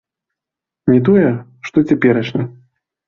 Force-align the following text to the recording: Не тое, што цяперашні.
Не 0.93 0.97
тое, 1.09 1.25
што 1.71 1.77
цяперашні. 1.93 2.43